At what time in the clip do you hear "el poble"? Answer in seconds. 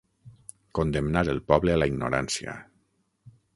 1.35-1.75